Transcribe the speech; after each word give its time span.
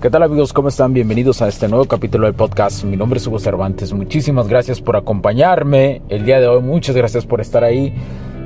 ¿Qué 0.00 0.10
tal 0.10 0.22
amigos? 0.22 0.52
¿Cómo 0.52 0.68
están? 0.68 0.94
Bienvenidos 0.94 1.42
a 1.42 1.48
este 1.48 1.66
nuevo 1.66 1.84
capítulo 1.86 2.26
del 2.26 2.34
podcast. 2.36 2.84
Mi 2.84 2.96
nombre 2.96 3.18
es 3.18 3.26
Hugo 3.26 3.40
Cervantes. 3.40 3.92
Muchísimas 3.92 4.46
gracias 4.46 4.80
por 4.80 4.94
acompañarme 4.94 6.02
el 6.08 6.24
día 6.24 6.38
de 6.38 6.46
hoy. 6.46 6.62
Muchas 6.62 6.94
gracias 6.94 7.26
por 7.26 7.40
estar 7.40 7.64
ahí. 7.64 7.92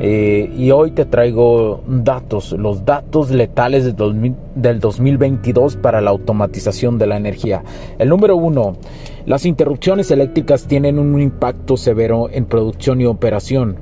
Eh, 0.01 0.51
y 0.57 0.71
hoy 0.71 0.93
te 0.93 1.05
traigo 1.05 1.83
datos, 1.87 2.53
los 2.53 2.87
datos 2.87 3.31
letales 3.31 3.85
del 3.85 4.81
2022 4.81 5.77
para 5.77 6.01
la 6.01 6.09
automatización 6.09 6.97
de 6.99 7.07
la 7.07 7.19
energía. 7.19 7.63
El 7.99 8.09
número 8.09 8.35
uno, 8.35 8.79
las 9.27 9.45
interrupciones 9.45 10.11
eléctricas 10.11 10.67
tienen 10.67 10.99
un 10.99 11.21
impacto 11.21 11.77
severo 11.77 12.31
en 12.33 12.47
producción 12.47 13.03
y 13.03 13.05
operación 13.05 13.77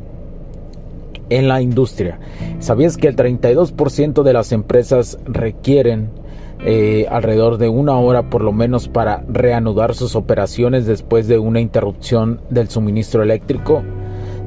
en 1.29 1.47
la 1.47 1.63
industria. 1.63 2.19
¿Sabías 2.59 2.97
que 2.97 3.07
el 3.07 3.15
32% 3.15 4.25
de 4.25 4.33
las 4.33 4.51
empresas 4.51 5.21
requieren 5.25 6.19
eh, 6.65 7.07
alrededor 7.11 7.57
de 7.57 7.69
una 7.69 7.97
hora 7.97 8.29
por 8.29 8.43
lo 8.43 8.53
menos 8.53 8.89
para 8.89 9.25
reanudar 9.29 9.95
sus 9.95 10.15
operaciones 10.15 10.87
después 10.87 11.27
de 11.27 11.39
una 11.39 11.61
interrupción 11.61 12.41
del 12.51 12.69
suministro 12.69 13.23
eléctrico, 13.23 13.83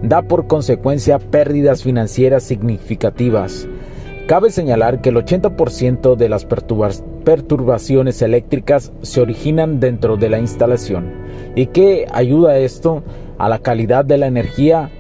da 0.04 0.22
por 0.22 0.48
consecuencia 0.48 1.18
pérdidas 1.18 1.84
financieras 1.84 2.44
significativas. 2.44 3.68
Cabe 4.28 4.52
señalar 4.52 5.02
que 5.02 5.10
el 5.10 5.16
80% 5.18 6.16
de 6.16 6.30
las 6.30 6.46
perturbaciones 6.46 8.22
eléctricas 8.22 8.94
se 9.02 9.20
originan 9.20 9.80
dentro 9.80 10.16
de 10.16 10.30
la 10.30 10.40
instalación. 10.40 11.12
¿Y 11.56 11.68
qué 11.68 12.08
ayuda 12.12 12.58
esto? 12.58 13.04
A 13.38 13.50
la 13.50 13.60
calidad 13.60 14.06
de 14.06 14.18
la 14.18 14.28
energía 14.28 14.92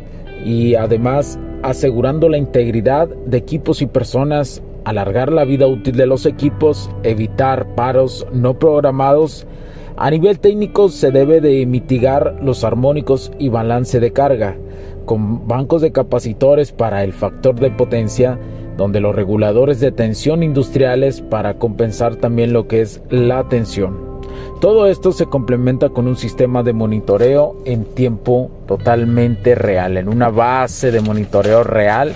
y 0.43 0.75
además 0.75 1.39
asegurando 1.61 2.27
la 2.27 2.37
integridad 2.37 3.07
de 3.07 3.37
equipos 3.37 3.81
y 3.81 3.85
personas 3.85 4.61
alargar 4.85 5.31
la 5.31 5.45
vida 5.45 5.67
útil 5.67 5.95
de 5.95 6.05
los 6.05 6.25
equipos, 6.25 6.89
evitar 7.03 7.75
paros 7.75 8.25
no 8.31 8.59
programados. 8.59 9.47
A 9.95 10.09
nivel 10.09 10.39
técnico 10.39 10.89
se 10.89 11.11
debe 11.11 11.41
de 11.41 11.65
mitigar 11.65 12.39
los 12.41 12.63
armónicos 12.63 13.31
y 13.39 13.49
balance 13.49 13.99
de 13.99 14.11
carga, 14.11 14.57
con 15.05 15.47
bancos 15.47 15.81
de 15.81 15.91
capacitores 15.91 16.71
para 16.71 17.03
el 17.03 17.13
factor 17.13 17.59
de 17.59 17.71
potencia, 17.71 18.39
donde 18.77 18.99
los 18.99 19.15
reguladores 19.15 19.79
de 19.79 19.91
tensión 19.91 20.41
industriales 20.41 21.21
para 21.21 21.55
compensar 21.55 22.15
también 22.15 22.53
lo 22.53 22.67
que 22.67 22.81
es 22.81 23.01
la 23.09 23.47
tensión. 23.47 24.13
Todo 24.59 24.87
esto 24.87 25.11
se 25.11 25.25
complementa 25.25 25.89
con 25.89 26.07
un 26.07 26.15
sistema 26.15 26.63
de 26.63 26.73
monitoreo 26.73 27.57
en 27.65 27.83
tiempo 27.83 28.49
totalmente 28.65 29.55
real, 29.55 29.97
en 29.97 30.07
una 30.07 30.29
base 30.29 30.89
de 30.89 31.01
monitoreo 31.01 31.63
real 31.63 32.13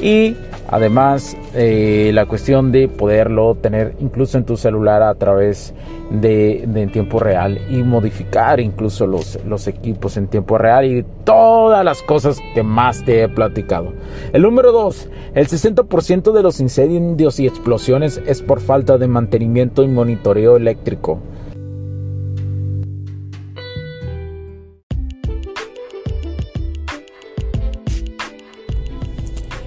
y 0.00 0.34
Además, 0.70 1.36
eh, 1.54 2.12
la 2.14 2.26
cuestión 2.26 2.70
de 2.70 2.86
poderlo 2.86 3.56
tener 3.56 3.96
incluso 3.98 4.38
en 4.38 4.44
tu 4.44 4.56
celular 4.56 5.02
a 5.02 5.12
través 5.16 5.74
de, 6.10 6.62
en 6.62 6.92
tiempo 6.92 7.18
real 7.18 7.60
y 7.68 7.82
modificar 7.82 8.60
incluso 8.60 9.08
los, 9.08 9.38
los 9.44 9.66
equipos 9.66 10.16
en 10.16 10.28
tiempo 10.28 10.58
real 10.58 10.84
y 10.84 11.04
todas 11.24 11.84
las 11.84 12.02
cosas 12.02 12.38
que 12.54 12.62
más 12.62 13.04
te 13.04 13.24
he 13.24 13.28
platicado. 13.28 13.92
El 14.32 14.42
número 14.42 14.70
2, 14.70 15.08
el 15.34 15.48
60% 15.48 16.30
de 16.30 16.42
los 16.42 16.60
incendios 16.60 17.40
y 17.40 17.48
explosiones 17.48 18.22
es 18.24 18.40
por 18.40 18.60
falta 18.60 18.96
de 18.96 19.08
mantenimiento 19.08 19.82
y 19.82 19.88
monitoreo 19.88 20.56
eléctrico. 20.56 21.18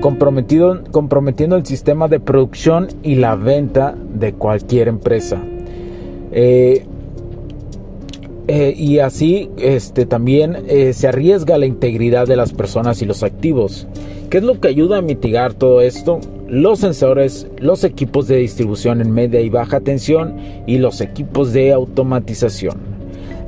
Comprometiendo 0.00 1.56
el 1.56 1.66
sistema 1.66 2.08
de 2.08 2.20
producción 2.20 2.88
y 3.02 3.16
la 3.16 3.36
venta 3.36 3.94
de 4.14 4.32
cualquier 4.32 4.88
empresa. 4.88 5.42
Eh, 6.32 6.84
eh, 8.48 8.74
y 8.76 8.98
así 9.00 9.50
este, 9.58 10.06
también 10.06 10.64
eh, 10.68 10.92
se 10.94 11.08
arriesga 11.08 11.58
la 11.58 11.66
integridad 11.66 12.26
de 12.26 12.36
las 12.36 12.52
personas 12.52 13.02
y 13.02 13.04
los 13.06 13.22
activos. 13.22 13.86
¿Qué 14.30 14.38
es 14.38 14.44
lo 14.44 14.60
que 14.60 14.68
ayuda 14.68 14.98
a 14.98 15.02
mitigar 15.02 15.54
todo 15.54 15.80
esto? 15.80 16.20
Los 16.48 16.80
sensores, 16.80 17.46
los 17.58 17.84
equipos 17.84 18.26
de 18.26 18.36
distribución 18.36 19.00
en 19.00 19.10
media 19.10 19.40
y 19.40 19.50
baja 19.50 19.80
tensión 19.80 20.36
y 20.66 20.78
los 20.78 21.00
equipos 21.00 21.52
de 21.52 21.72
automatización 21.72 22.97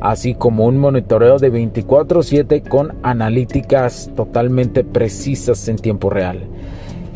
así 0.00 0.34
como 0.34 0.66
un 0.66 0.78
monitoreo 0.78 1.38
de 1.38 1.50
24/7 1.50 2.62
con 2.62 2.96
analíticas 3.02 4.10
totalmente 4.16 4.84
precisas 4.84 5.68
en 5.68 5.76
tiempo 5.76 6.10
real. 6.10 6.40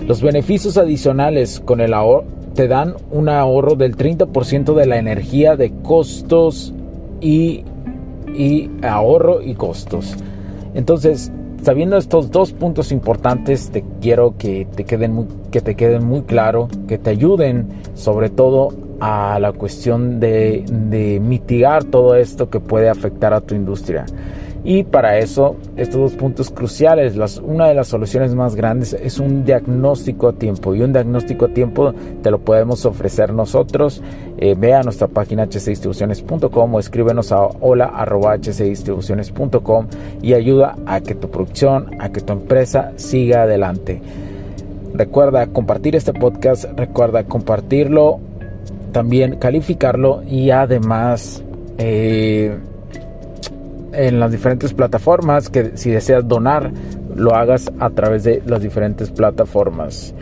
Los 0.07 0.21
beneficios 0.23 0.77
adicionales 0.77 1.61
con 1.61 1.81
el 1.81 1.95
ahorro 1.95 2.25
te 2.55 2.69
dan 2.69 2.95
un 3.11 3.29
ahorro 3.29 3.75
del 3.75 3.97
30% 3.97 4.75
de 4.75 4.87
la 4.87 4.99
energía 4.99 5.57
de 5.57 5.73
costos 5.83 6.73
y, 7.21 7.65
y 8.35 8.71
ahorro 8.83 9.43
y 9.43 9.55
costos. 9.55 10.15
Entonces, 10.75 11.33
sabiendo 11.63 11.97
estos 11.97 12.31
dos 12.31 12.53
puntos 12.53 12.93
importantes, 12.93 13.71
te 13.71 13.85
quiero 14.01 14.37
que 14.37 14.67
te 14.77 14.85
queden 14.85 15.13
muy, 15.13 15.27
que 15.51 15.61
te 15.61 15.75
queden 15.75 16.05
muy 16.05 16.23
claro, 16.23 16.69
que 16.87 16.99
te 16.99 17.11
ayuden 17.11 17.69
sobre 17.95 18.31
todo 18.31 18.69
a 19.01 19.39
la 19.41 19.53
cuestión 19.53 20.21
de, 20.21 20.65
mitigar 21.23 21.85
todo 21.85 22.15
esto 22.15 22.51
que 22.51 22.61
puede 22.61 22.89
afectar 22.89 23.35
a 23.35 23.41
tu 23.41 23.55
industria. 23.55 24.07
Y 24.67 24.85
para 24.85 25.19
eso, 25.19 25.57
estos 25.77 26.01
dos 26.01 26.13
puntos 26.13 26.51
cruciales, 26.51 27.17
las, 27.17 27.37
una 27.37 27.69
de 27.69 27.75
las 27.75 27.89
soluciones 27.89 28.35
más 28.35 28.55
grandes 28.55 28.95
es 28.95 29.19
un 29.19 29.45
diagnóstico 29.45 30.29
a 30.29 30.33
tiempo. 30.33 30.75
Y 30.75 30.81
un 30.81 30.95
diagnóstico 30.95 31.45
a 31.45 31.49
tiempo 31.49 31.93
te 32.23 32.31
lo 32.31 32.39
podemos 32.39 32.87
ofrecer 32.87 33.35
nosotros. 33.35 34.01
Eh, 34.39 34.55
ve 34.59 34.73
a 34.73 34.83
nuestra 34.83 35.07
página 35.07 35.45
hcdistribuciones.com 35.45 36.75
o 36.75 36.81
escríbenos 36.81 37.31
a 37.31 37.43
hola.hcdistribuciones.com 37.43 39.87
y 40.23 40.33
ayuda 40.33 40.77
a 40.87 41.03
que 41.03 41.15
tu 41.15 41.29
producción, 41.29 41.91
a 42.01 42.09
que 42.09 42.23
tu 42.23 42.33
empresa 42.33 42.93
siga 42.97 43.43
adelante. 43.43 44.01
Recuerda 44.95 45.49
compartir 45.49 45.97
este 45.97 46.13
podcast, 46.13 46.67
recuerda 46.77 47.25
compartirlo 47.25 48.21
también 48.95 49.37
calificarlo 49.37 50.23
y 50.23 50.51
además 50.51 51.43
eh, 51.79 52.57
en 53.93 54.21
las 54.21 54.31
diferentes 54.31 54.73
plataformas 54.73 55.51
que 55.51 55.77
si 55.77 55.91
deseas 55.91 56.27
donar 56.27 56.71
lo 57.15 57.35
hagas 57.35 57.73
a 57.81 57.91
través 57.91 58.23
de 58.23 58.41
las 58.47 58.63
diferentes 58.63 59.11
plataformas. 59.11 60.15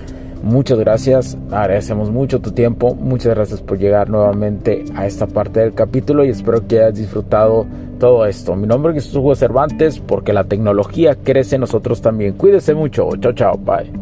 Muchas 0.42 0.78
gracias, 0.78 1.36
agradecemos 1.50 2.10
mucho 2.10 2.40
tu 2.40 2.50
tiempo, 2.50 2.94
muchas 2.94 3.34
gracias 3.34 3.60
por 3.60 3.78
llegar 3.78 4.08
nuevamente 4.08 4.84
a 4.96 5.06
esta 5.06 5.26
parte 5.26 5.60
del 5.60 5.74
capítulo 5.74 6.24
y 6.24 6.30
espero 6.30 6.66
que 6.66 6.80
hayas 6.80 6.96
disfrutado 6.96 7.66
todo 8.00 8.24
esto. 8.26 8.56
Mi 8.56 8.66
nombre 8.66 8.96
es 8.96 9.14
Hugo 9.14 9.34
Cervantes 9.36 10.00
porque 10.00 10.32
la 10.32 10.44
tecnología 10.44 11.14
crece 11.14 11.58
nosotros 11.58 12.00
también. 12.00 12.32
Cuídese 12.32 12.74
mucho, 12.74 13.10
chao 13.20 13.32
chao, 13.32 13.58
bye. 13.58 14.01